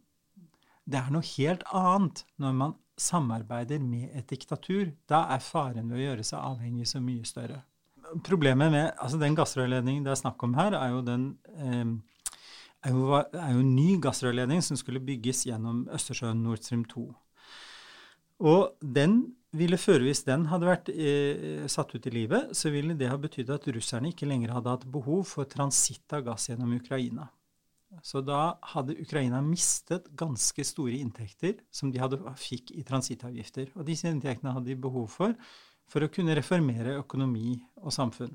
[0.87, 4.93] Det er noe helt annet når man samarbeider med et diktatur.
[5.09, 7.61] Da er faren ved å gjøre seg avhengig så mye større.
[8.25, 11.93] Problemet med altså den gassrørledningen det er snakk om her, er jo den eh,
[12.81, 17.05] er jo, er jo en ny gassrørledning som skulle bygges gjennom Østersjøen Nord Stream 2.
[18.51, 19.19] Og den
[19.57, 23.17] ville føre, Hvis den hadde vært eh, satt ut i livet, så ville det ha
[23.19, 27.27] betydd at russerne ikke lenger hadde hatt behov for transitt av gass gjennom Ukraina.
[28.03, 33.73] Så da hadde Ukraina mistet ganske store inntekter som de hadde, fikk i transittavgifter.
[33.75, 35.35] Og disse inntektene hadde de behov for
[35.91, 38.31] for å kunne reformere økonomi og samfunn.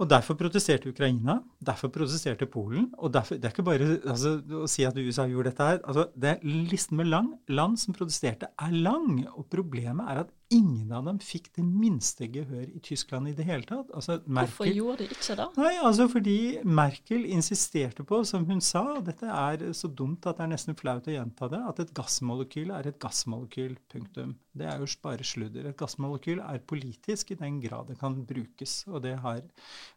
[0.00, 2.90] Og Derfor protesterte Ukraina, derfor protesterte Polen.
[2.98, 5.80] og derfor, Det er ikke bare altså, å si at USA gjorde dette her.
[5.84, 9.26] altså det Listen med lang, land som protesterte, er lang.
[9.36, 13.46] og Problemet er at ingen av dem fikk det minste gehør i Tyskland i det
[13.46, 13.90] hele tatt.
[13.94, 15.46] Altså, Merkel, Hvorfor gjorde de ikke det?
[15.60, 20.40] Nei, altså Fordi Merkel insisterte på, som hun sa, og dette er så dumt at
[20.40, 23.78] det er nesten flaut å gjenta det, at et gassmolekyl er et gassmolekyl.
[23.90, 24.34] Punktum.
[24.56, 25.70] Det er jo bare sludder.
[25.70, 29.40] Et gassmolekyl er politisk i den grad det kan brukes, og det har,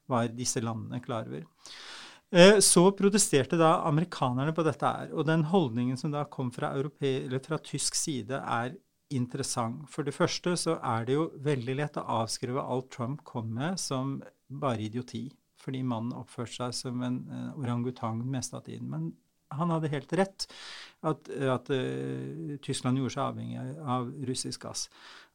[0.09, 1.43] var disse landene klar over.
[2.33, 5.11] Eh, så protesterte da amerikanerne på dette her.
[5.13, 8.73] Og den holdningen som da kom fra, fra tysk side, er
[9.15, 9.85] interessant.
[9.91, 13.79] For det første så er det jo veldig lett å avskrive alt Trump kom med
[13.81, 15.27] som bare idioti.
[15.63, 17.19] Fordi mannen oppførte seg som en
[17.55, 18.89] orangutang meste av tiden.
[18.91, 19.11] Men
[19.57, 20.47] han hadde helt rett
[21.05, 23.63] at, at uh, Tyskland gjorde seg avhengig
[23.95, 24.87] av russisk gass.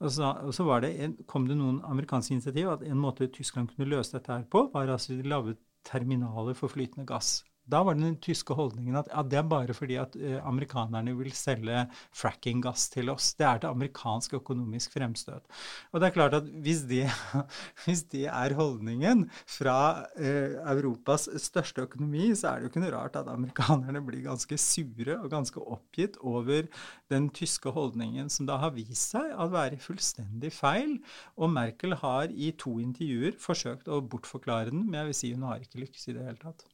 [0.03, 3.73] Og så, og så det en, kom det noen amerikanske initiativ at en måte Tyskland
[3.73, 7.38] kunne løse dette her på, var altså de laget terminaler for flytende gass.
[7.68, 11.33] Da var den tyske holdningen at ja, det er bare fordi at uh, amerikanerne vil
[11.37, 11.85] selge
[12.16, 13.35] fracking-gass til oss.
[13.37, 15.44] Det er til amerikansk økonomisk fremstøt.
[15.92, 17.04] Og det er klart at hvis det,
[17.85, 19.78] hvis det er holdningen fra
[20.16, 24.61] uh, Europas største økonomi, så er det jo ikke noe rart at amerikanerne blir ganske
[24.61, 26.64] sure og ganske oppgitt over
[27.12, 30.96] den tyske holdningen, som da har vist seg å være fullstendig feil.
[31.37, 35.48] Og Merkel har i to intervjuer forsøkt å bortforklare den, men jeg vil si hun
[35.50, 36.66] har ikke lykkes i det hele tatt.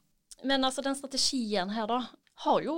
[0.44, 2.02] Men altså, den strategien her, da,
[2.44, 2.76] har jo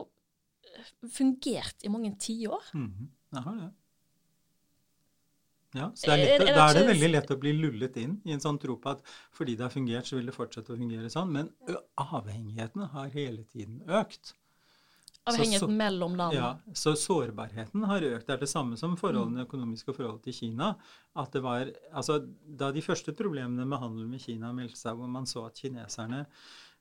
[0.66, 2.70] eh, fungert i mange tiår.
[2.74, 3.10] Mm -hmm.
[3.32, 3.72] Det har det.
[5.76, 8.16] Ja, så er lett, er, er Da er det veldig lett å bli lullet inn
[8.24, 9.02] i en sånn tro på at
[9.34, 11.32] fordi det har fungert, så vil det fortsette å fungere sånn.
[11.32, 11.50] Men
[11.96, 14.34] avhengighetene har hele tiden økt.
[15.26, 16.36] Avhengigheten så, mellom land.
[16.38, 18.28] Ja, så sårbarheten har økt.
[18.28, 19.48] Det er det samme som forholdene, mm.
[19.48, 20.76] økonomiske forhold til Kina.
[21.18, 25.10] At det var, altså, Da de første problemene med handel med Kina meldte seg, hvor
[25.10, 26.22] man så at kineserne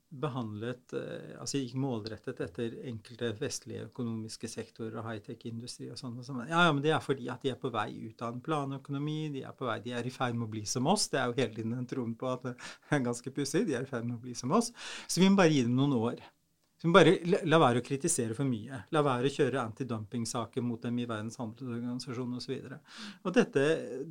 [0.10, 6.20] behandlet eh, Altså gikk målrettet etter enkelte vestlige økonomiske sektorer og high-tech-industri og sånn.
[6.26, 8.44] Så, ja, ja, men det er fordi at de er på vei ut av en
[8.46, 9.18] planøkonomi.
[9.36, 11.10] De er på vei, de er i ferd med å bli som oss.
[11.12, 12.56] Det er jo hele tiden en troen på at det
[12.96, 13.66] er ganske pussig.
[13.70, 14.72] De er i ferd med å bli som oss.
[15.08, 16.24] Så vi må bare gi dem noen år.
[16.82, 18.82] Så bare la, la være å kritisere for mye.
[18.94, 22.56] La være å kjøre antidumpingsaker mot dem i Verdens handelsorganisasjon osv.
[22.68, 23.68] Og, og dette,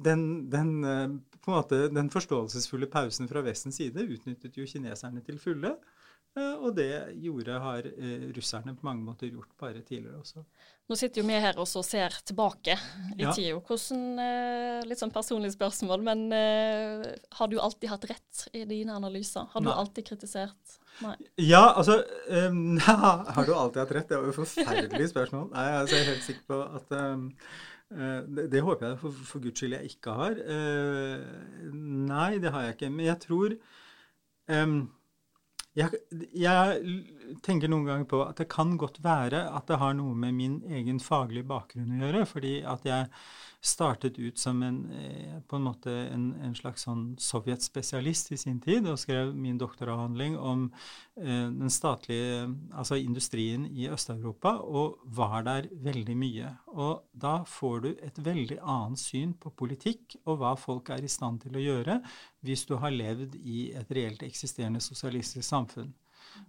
[0.07, 0.23] den,
[0.53, 1.11] den, eh,
[1.45, 5.75] på en måte, den forståelsesfulle pausen fra Vestens side utnyttet jo kineserne til fulle.
[6.35, 6.89] Eh, og det
[7.21, 10.47] gjorde, har eh, russerne på mange måter gjort bare tidligere også.
[10.89, 12.79] Nå sitter jo vi her og ser tilbake
[13.19, 13.35] i ja.
[13.37, 13.61] tida.
[13.61, 19.47] Hvordan, Litt sånn personlig spørsmål, men har du alltid hatt rett i dine analyser?
[19.53, 19.79] Har du Nei.
[19.81, 20.81] alltid kritisert?
[21.03, 21.15] Nei.
[21.43, 21.99] Ja, altså
[22.49, 24.09] um, Har du alltid hatt rett?
[24.09, 25.49] Det var jo forferdelig spørsmål.
[25.55, 27.31] Nei, altså, jeg er helt sikker på at um,
[28.37, 30.39] det, det, håper jeg for, for guds skyld jeg ikke har.
[30.39, 31.73] Uh,
[32.11, 32.93] nei, det har jeg ikke.
[32.95, 33.57] Men jeg tror
[34.49, 34.79] um,
[35.75, 35.91] jeg,
[36.35, 36.83] jeg,
[37.45, 40.61] tenker noen ganger på at det kan godt være at det har noe med min
[40.69, 42.25] egen faglige bakgrunn å gjøre.
[42.31, 43.11] Fordi at jeg
[43.65, 48.61] startet ut som en, eh, på en måte en, en slags sånn sovjetspesialist i sin
[48.61, 50.67] tid og skrev min doktoravhandling om
[51.17, 56.53] eh, den statlige, altså industrien i Øst-Europa, og var der veldig mye.
[56.77, 61.13] Og da får du et veldig annet syn på politikk og hva folk er i
[61.13, 62.01] stand til å gjøre
[62.45, 65.95] hvis du har levd i et reelt eksisterende sosialistisk samfunn.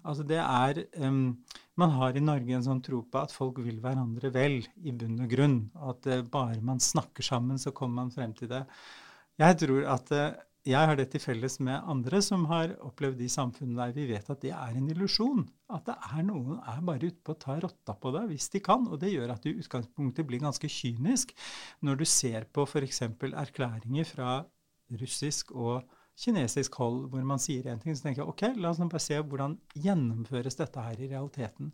[0.03, 1.37] Altså det er um,
[1.75, 5.19] Man har i Norge en sånn tro på at folk vil hverandre vel, i bunn
[5.25, 5.57] og grunn.
[5.75, 8.63] At uh, bare man snakker sammen, så kommer man frem til det.
[9.41, 10.29] Jeg tror at uh,
[10.65, 14.29] jeg har det til felles med andre som har opplevd de samfunnene der vi vet
[14.33, 15.43] at det er en illusjon.
[15.69, 18.63] At det er noen er bare ute på å ta rotta på deg hvis de
[18.65, 18.87] kan.
[18.89, 21.35] Og det gjør at du i utgangspunktet blir ganske kynisk
[21.85, 23.03] når du ser på f.eks.
[23.05, 24.39] erklæringer fra
[24.97, 28.79] russisk og kinesisk hold hvor man sier én ting, så tenker jeg ok, la oss
[28.79, 31.71] nå bare se hvordan gjennomføres dette her i realiteten.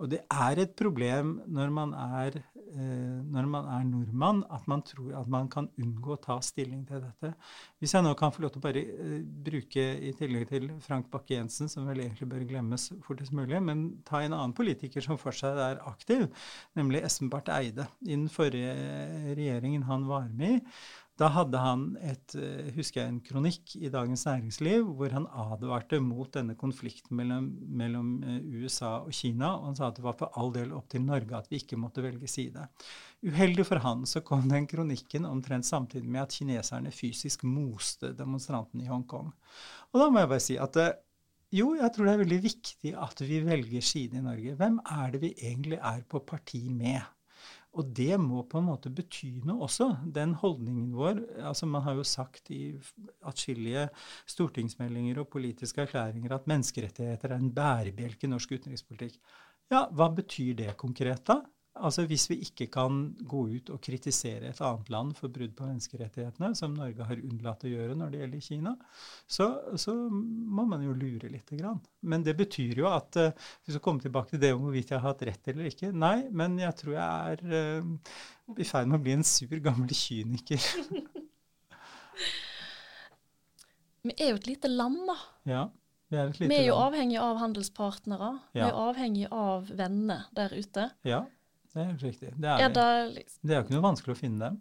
[0.00, 2.38] Og det er et problem når man er,
[2.72, 6.86] eh, når man er nordmann, at man tror at man kan unngå å ta stilling
[6.88, 7.34] til dette.
[7.82, 11.10] Hvis jeg nå kan få lov til å bare eh, bruke, i tillegg til Frank
[11.12, 15.60] Bakke-Jensen, som vel egentlig bør glemmes fortest mulig, men ta en annen politiker som fortsatt
[15.68, 16.26] er aktiv,
[16.78, 17.90] nemlig Espen Barth Eide.
[18.06, 18.72] I den forrige
[19.36, 20.64] regjeringen han var med i,
[21.20, 26.00] da hadde han et, eh, husker jeg, en kronikk i Dagens Næringsliv hvor han advarte
[26.00, 29.52] mot denne konflikten mellom, mellom, eh, USA og Kina.
[29.58, 31.76] Og han sa at det var for all del opp til Norge at vi ikke
[31.76, 32.64] måtte velge side.
[33.28, 38.86] Uheldig for han så kom den kronikken omtrent samtidig med at kineserne fysisk moste demonstrantene
[38.86, 39.32] i Hongkong.
[39.92, 40.94] Og da må jeg bare si at eh,
[41.52, 44.56] jo, jeg tror det er veldig viktig at vi velger side i Norge.
[44.56, 47.04] Hvem er det vi egentlig er på parti med?
[47.72, 49.86] Og det må på en måte bety noe også.
[50.04, 52.74] Den holdningen vår altså Man har jo sagt i
[53.24, 53.86] atskillige
[54.28, 59.16] stortingsmeldinger og politiske erklæringer at menneskerettigheter er en bærebjelke i norsk utenrikspolitikk.
[59.72, 61.40] Ja, hva betyr det konkret, da?
[61.72, 65.64] Altså Hvis vi ikke kan gå ut og kritisere et annet land for brudd på
[65.64, 68.72] menneskerettighetene, som Norge har unnlatt å gjøre når det gjelder Kina,
[69.24, 69.46] så,
[69.80, 71.48] så må man jo lure litt.
[71.56, 71.80] grann.
[72.04, 73.32] Men det betyr jo at uh,
[73.64, 75.88] Vi skal komme tilbake til det om hvorvidt jeg har hatt rett eller ikke.
[75.96, 77.40] Nei, men jeg tror jeg er
[77.80, 77.88] uh,
[78.52, 80.60] i ferd med å bli en sur, gammel kyniker.
[84.10, 85.16] vi er jo et lite land, da.
[85.48, 85.70] Ja.
[86.12, 86.90] Vi er, vi er jo land.
[86.90, 88.34] avhengig av handelspartnere.
[88.52, 88.58] Ja.
[88.58, 90.92] Vi er avhengig av venner der ute.
[91.08, 91.24] Ja.
[91.72, 92.30] Det er helt riktig.
[92.36, 94.60] Det er, er det, liksom, det er jo ikke noe vanskelig å finne dem.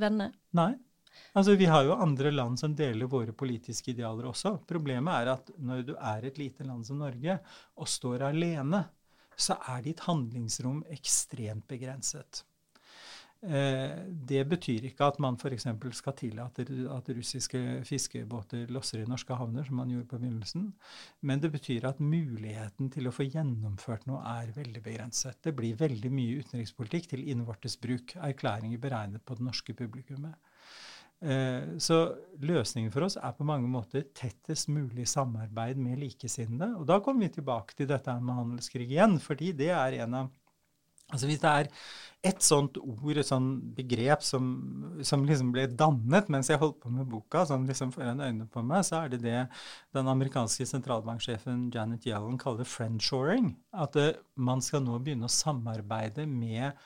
[0.00, 0.34] Venner?
[0.56, 0.72] Nei.
[1.32, 4.58] Altså, Vi har jo andre land som deler våre politiske idealer også.
[4.68, 7.38] Problemet er at når du er et lite land som Norge
[7.76, 8.84] og står alene,
[9.40, 12.44] så er ditt handlingsrom ekstremt begrenset.
[13.40, 13.92] Eh,
[14.28, 15.64] det betyr ikke at man f.eks.
[15.96, 20.66] skal tillate at russiske fiskebåter losser i norske havner, som man gjorde på begynnelsen.
[21.24, 25.40] Men det betyr at muligheten til å få gjennomført noe er veldig begrenset.
[25.40, 28.12] Det blir veldig mye utenrikspolitikk til innvortes bruk.
[28.20, 30.36] Erklæringer beregnet på det norske publikummet.
[31.20, 31.98] Eh, så
[32.40, 36.74] løsningen for oss er på mange måter tettest mulig samarbeid med likesinnede.
[36.76, 40.30] Og da kommer vi tilbake til dette med handelskrig igjen, fordi det er en av
[41.10, 41.72] Altså Hvis det er
[42.20, 44.44] et sånt ord, et sånt begrep, som,
[45.06, 48.60] som, liksom ble dannet mens jeg holdt på med boka, sånn liksom foran øynene på
[48.66, 49.38] meg, så er det det
[49.96, 53.54] den amerikanske sentralbanksjefen Janet Yellen kaller friendshoring.
[53.72, 56.76] At uh, man skal nå begynne å samarbeide med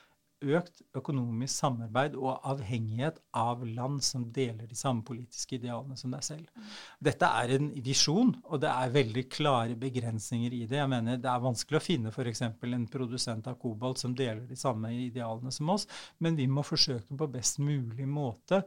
[0.45, 6.25] økt økonomisk samarbeid og avhengighet av land som deler de samme politiske idealene som deg
[6.27, 6.65] selv.
[6.99, 10.81] Dette er en visjon, og det er veldig klare begrensninger i det.
[10.83, 12.43] Jeg mener Det er vanskelig å finne f.eks.
[12.49, 17.17] en produsent av kobolt som deler de samme idealene som oss, men vi må forsøke
[17.17, 18.63] på best mulig måte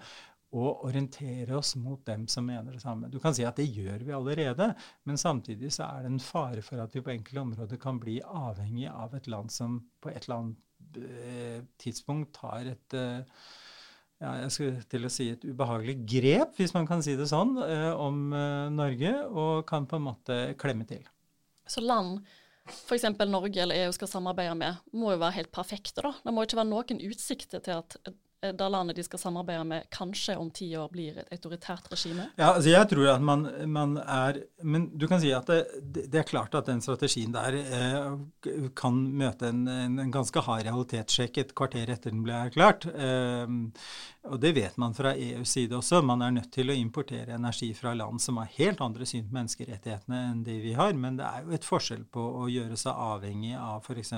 [0.56, 3.10] og orientere oss mot dem som mener det samme.
[3.12, 4.70] Du kan si at det gjør vi allerede,
[5.04, 8.22] men samtidig så er det en fare for at vi på enkelte områder kan bli
[8.24, 10.64] avhengig av et land som på et eller annet
[11.82, 13.44] tidspunkt tar et eh,
[14.18, 17.54] ja, jeg skulle til å si et ubehagelig grep, hvis man kan si det sånn,
[17.62, 18.32] eh, om
[18.74, 21.06] Norge, og kan på en måte klemme til.
[21.70, 22.24] Så land
[22.68, 23.06] f.eks.
[23.30, 26.12] Norge eller EU skal samarbeide med, må jo være helt perfekte, da.
[26.24, 28.16] Det må ikke være noen utsikter til at Eh,
[28.58, 32.30] det landet de skal samarbeide med, kanskje om ti år blir et autoritært regime?
[32.38, 36.22] Ja, altså jeg tror at man, man er Men du kan si at det, det,
[36.22, 41.56] er klart at den strategien der eh, kan møte en, en, ganske hard realitetssjekk et
[41.58, 42.88] kvarter etter den ble erklært.
[42.92, 43.48] Eh,
[44.28, 46.02] og det vet man fra EUs side også.
[46.06, 49.36] Man er nødt til å importere energi fra land som har helt andre syn på
[49.38, 50.94] menneskerettighetene enn det vi har.
[51.00, 54.14] Men det er jo et forskjell på å gjøre seg avhengig av f.eks.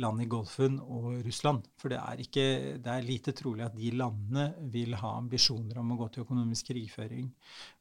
[0.00, 1.66] land i Golfen og Russland.
[1.80, 2.46] For det er, ikke,
[2.82, 6.70] det er lite trolig at de landene vil ha ambisjoner om å gå til økonomisk
[6.72, 7.28] krigføring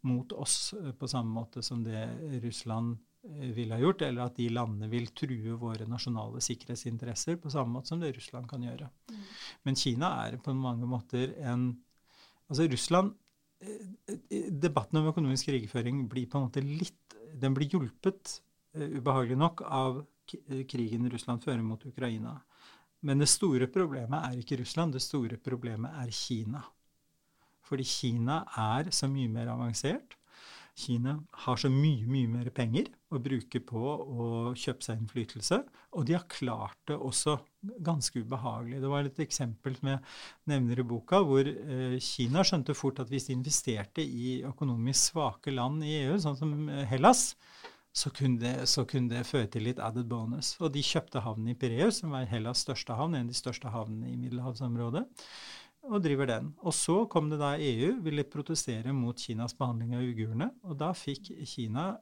[0.10, 2.08] mot oss eh, på samme måte som det
[2.44, 3.06] Russland vil
[3.54, 7.92] ville ha gjort, eller at de landene vil true våre nasjonale sikkerhetsinteresser på samme måte
[7.92, 8.88] som det Russland kan gjøre.
[9.12, 9.24] Mm.
[9.68, 11.72] Men Kina er på mange måter en
[12.50, 13.12] Altså Russland
[13.62, 18.40] eh, eh, Debatten om økonomisk krigføring blir på en måte litt Den blir hjulpet,
[18.74, 20.00] ubehagelig nok, av
[20.70, 22.40] krigen Russland fører mot Ukraina.
[23.06, 26.64] Men det store problemet er ikke Russland, det store problemet er Kina.
[27.64, 30.18] Fordi Kina er så mye mer avansert.
[30.80, 35.58] Kina har så mye, mye mer penger å bruke på å kjøpe seg innflytelse,
[35.98, 37.36] og de har klart det også
[37.84, 38.80] ganske ubehagelig.
[38.84, 40.04] Det var et eksempel som jeg
[40.52, 45.56] nevner i boka, hvor eh, Kina skjønte fort at hvis de investerte i økonomisk svake
[45.56, 47.34] land i EU, sånn som eh, Hellas,
[47.96, 50.54] så kunne, det, så kunne, det, føre til litt added bonus.
[50.62, 53.72] Og de kjøpte havnen i Pireus, som var Hellas' største havn, en av de største
[53.74, 55.08] havnene i middelhavsområdet
[55.90, 56.52] og driver den.
[56.66, 60.50] Og så kom det da EU, ville protestere mot Kinas behandling av uigurene.
[60.68, 61.94] Og da fikk Kina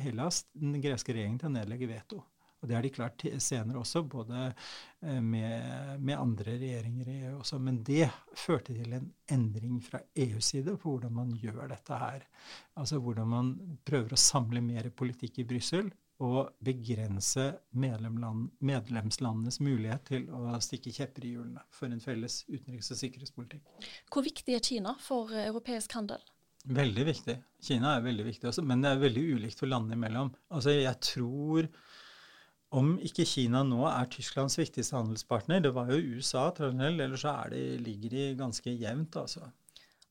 [0.00, 2.22] Hellas den greske regjeringen til å nedlegge veto.
[2.62, 7.34] Og det har de klart senere også, både eh, med, med, andre regjeringer i EU
[7.40, 7.60] også.
[7.62, 12.24] Men det førte til en endring fra EUs side på hvordan man gjør dette her.
[12.80, 13.54] Altså hvordan man
[13.86, 15.92] prøver å samle mer politikk i Brussel
[16.24, 17.42] Og begrense
[17.76, 23.90] medlemslandenes mulighet til å stikke kjepper i hjulene for en felles utenriks- og sikkerhetspolitikk.
[24.08, 26.24] Hvor viktig er Kina for eh, europeisk handel?
[26.66, 27.36] Veldig viktig.
[27.62, 30.32] Kina er veldig viktig også, men det er veldig ulikt for landene imellom.
[30.50, 31.68] Altså, jeg tror
[32.74, 37.36] om ikke Kina nå er Tysklands viktigste handelspartner, det var jo USA tradisjonelt, eller så
[37.52, 39.46] det, ligger de ganske jevnt, altså.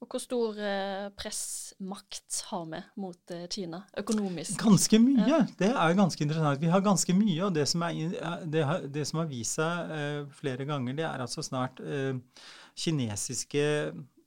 [0.03, 4.59] Og hvor stor eh, pressmakt har vi mot eh, Kina økonomisk?
[4.59, 5.23] Ganske mye.
[5.29, 5.39] Ja.
[5.59, 6.59] Det er ganske interessant.
[6.61, 7.37] Vi har ganske mye.
[7.47, 11.07] Og det som, er, det har, det som har, vist seg eh, flere ganger, det
[11.07, 12.19] er altså snart eh,
[12.75, 13.63] kinesiske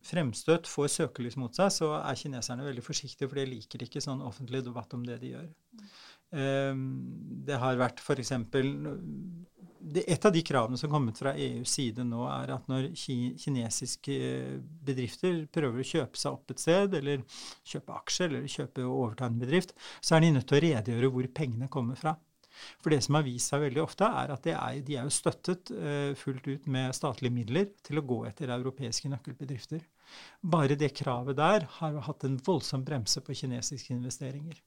[0.09, 4.25] fremstøt får søkelys mot seg, så er kineserne veldig forsiktige, for de liker ikke sånn
[4.25, 5.51] offentlig debatt om det de gjør.
[6.29, 6.81] Mm.
[7.49, 8.33] Det har vært f.eks
[9.95, 14.17] et av de kravene som har kommet fra EUs side nå, er at når kinesiske
[14.85, 17.23] bedrifter prøver å kjøpe seg opp et sted, eller
[17.67, 21.12] kjøpe aksjer, eller kjøpe og overta en bedrift, så er de nødt til å redegjøre
[21.14, 22.17] hvor pengene kommer fra.
[22.83, 25.71] For det som har vist seg veldig ofte, er at er, de er jo støttet
[25.71, 29.85] uh, fullt ut med statlige midler til å gå etter europeiske nøkkelbedrifter.
[30.43, 34.59] Bare det kravet der har hatt en voldsom bremse på kinesiske investeringer.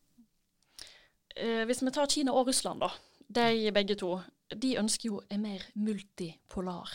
[1.35, 2.91] Eh, hvis vi tar Kina og Russland, da.
[3.31, 4.17] De begge to
[4.51, 6.89] de ønsker jo en mer multipolar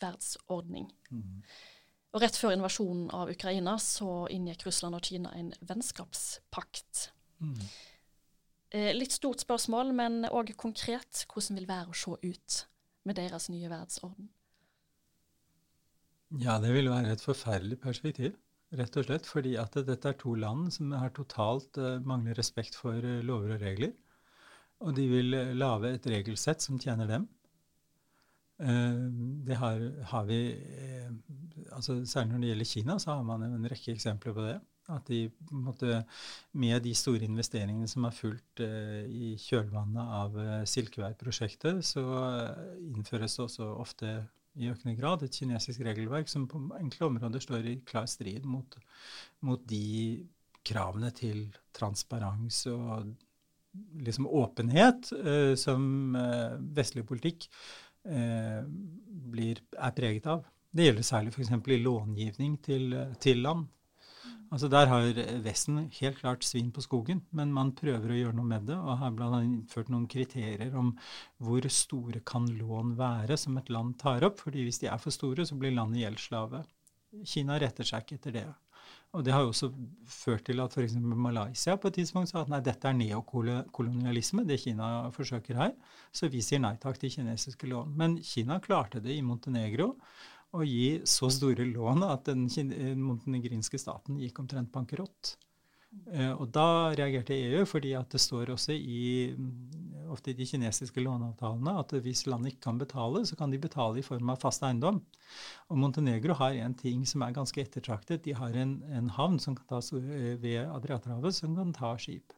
[0.00, 0.88] verdensordning.
[1.10, 1.42] Mm.
[2.10, 7.10] Og rett før invasjonen av Ukraina så inngikk Russland og Kina en vennskapspakt.
[7.40, 7.60] Mm.
[8.70, 11.24] Eh, litt stort spørsmål, men òg konkret.
[11.30, 12.60] Hvordan vil være å se ut
[13.08, 14.30] med deres nye verdensorden?
[16.38, 18.36] Ja, det vil være et forferdelig perspektiv,
[18.78, 19.26] rett og slett.
[19.26, 23.56] Fordi at dette er to land som har totalt uh, mangler respekt for uh, lover
[23.56, 23.96] og regler.
[24.86, 27.28] Og de vil eh, lage et regelsett som tjener dem.
[28.62, 29.04] Eh,
[29.46, 31.12] det har, har vi eh,
[31.76, 34.58] altså Særlig når det gjelder Kina, så har man en rekke eksempler på det.
[34.90, 36.00] At de måtte,
[36.58, 42.02] med de store investeringene som har fulgt i kjølvannet av Silkevei-prosjektet, så
[42.88, 44.10] innføres det også ofte
[44.58, 48.76] i økende grad et kinesisk regelverk som på enkle områder står i klar strid mot,
[49.46, 50.26] mot de
[50.66, 51.46] kravene til
[51.76, 53.12] transparens og
[54.02, 57.46] liksom åpenhet eh, som eh, vestlig politikk
[58.04, 58.62] eh,
[59.30, 60.42] blir, er preget av.
[60.70, 61.52] Det gjelder særlig f.eks.
[61.54, 63.68] i långivning til, til land.
[64.50, 68.48] Altså Der har Vesten helt klart svin på skogen, men man prøver å gjøre noe
[68.50, 69.42] med det, og har bl.a.
[69.46, 70.90] innført noen kriterier om
[71.38, 74.40] hvor store kan lån være som et land tar opp.
[74.42, 76.64] fordi hvis de er for store, så blir landet gjeldsslave.
[77.26, 78.48] Kina retter seg ikke etter det.
[79.14, 79.70] Og det har jo også
[80.06, 80.96] ført til at f.eks.
[80.98, 85.72] Malaysia på et tidspunkt sa at nei, dette er neokolonialisme, det Kina forsøker her.
[86.14, 87.94] Så vi sier nei takk til kinesiske lån.
[87.98, 89.96] Men Kina klarte det i Montenegro
[90.56, 92.48] å gi så store lån at den
[92.98, 95.36] montenegrinske staten gikk omtrent bankerott.
[95.90, 99.34] Eh, og da reagerte EU, fordi at det står også i
[100.10, 104.00] ofte i de kinesiske låneavtalene at hvis landet ikke kan betale, så kan de betale
[104.00, 105.00] i form av fast eiendom.
[105.70, 108.24] Og Montenegro har en ting som er ganske ettertraktet.
[108.24, 112.34] De har en, en havn som kan tas ved Adriaterhavet som kan ta skip.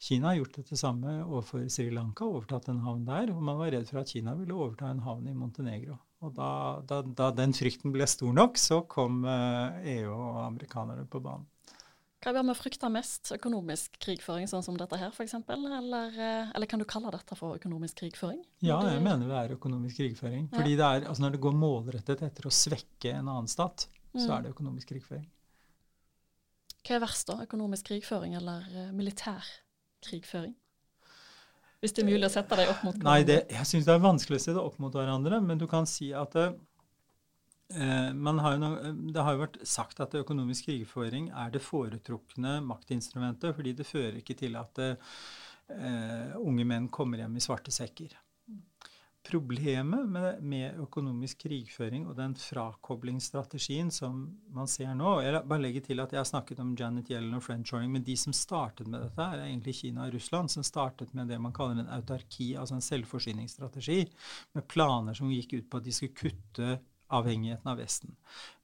[0.00, 3.32] Kina har gjort det samme overfor Sri Lanka, overtatt en havn der.
[3.32, 5.96] Og man var redd for at Kina ville overta en havn i Montenegro.
[6.24, 6.50] Og da,
[6.88, 9.32] da, da, den frykten ble stor nok, så kom EU
[9.82, 11.48] eh, e og amerikanerne på banen.
[12.24, 13.34] Hva bør vi frykte mest?
[13.36, 15.34] Økonomisk krigføring sånn som dette her, f.eks.?
[15.44, 18.40] Eller, eh, eller kan du kalle dette for økonomisk krigføring?
[18.64, 20.48] Ja, jeg mener det er økonomisk krigføring.
[20.54, 24.22] Fordi det er, altså når det går målrettet etter å svekke en annen stat, mm.
[24.24, 25.28] så er det økonomisk krigføring.
[26.84, 27.38] Hva er verst, da?
[27.44, 29.44] Økonomisk krigføring eller uh, militær
[30.04, 30.56] krigføring?
[31.84, 33.10] Hvis det er mulig å sette dem opp mot hverandre?
[33.10, 35.40] Nei, det, jeg syns det er vanskelig å se det opp mot hverandre.
[35.44, 36.46] Men du kan si at det,
[37.76, 38.08] eh,
[38.46, 43.76] har noe, det har jo vært sagt at økonomisk krigføring er det foretrukne maktinstrumentet, fordi
[43.76, 48.16] det fører ikke til at eh, unge menn kommer hjem i svarte sekker.
[49.24, 54.18] Problemet med, med, økonomisk krigføring og den frakoblingsstrategien som
[54.52, 57.44] man ser nå Jeg bare legger til at jeg har snakket om Janet Yellen og
[57.46, 61.32] friendshoring, men de som startet med dette, er egentlig Kina og Russland, som startet med
[61.32, 64.02] det man kaller en autarki, altså en selvforsyningsstrategi,
[64.52, 66.76] med planer som gikk ut på at de skulle kutte
[67.14, 68.12] avhengigheten av Vesten.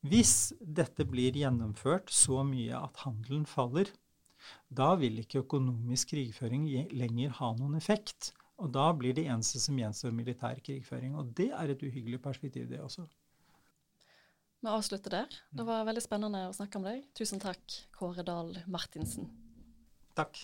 [0.04, 3.88] Hvis dette blir gjennomført så mye at handelen faller,
[4.68, 8.32] da vil ikke økonomisk krigføring lenger ha noen effekt.
[8.60, 11.16] Og da blir det eneste som gjenstår, militær krigføring.
[11.16, 13.06] Og det er et uhyggelig perspektiv, det også.
[14.60, 15.36] Vi avslutter der.
[15.56, 17.04] Det var veldig spennende å snakke med deg.
[17.16, 17.64] Tusen takk,
[17.96, 19.30] Kåre Dahl Martinsen.
[20.12, 20.36] Takk.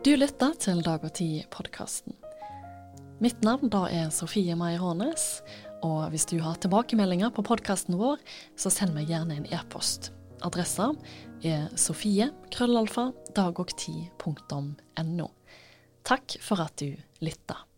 [0.00, 2.14] Du lytter til Dag og Tid-podkasten.
[3.20, 5.42] Mitt navn da er Sofie Meyer Hånes,
[5.86, 8.20] og hvis du har tilbakemeldinger på podkasten vår,
[8.58, 10.12] så send meg gjerne en e-post.
[10.44, 10.90] Adressa
[11.46, 15.28] er sofie-krøllalfa dagogti.no.
[16.10, 17.69] Takk for at du lytta.